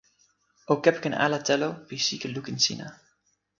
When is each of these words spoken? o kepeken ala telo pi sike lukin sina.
o 0.71 0.73
kepeken 0.83 1.15
ala 1.25 1.39
telo 1.47 1.69
pi 1.87 1.95
sike 2.07 2.27
lukin 2.33 2.57
sina. 2.65 2.87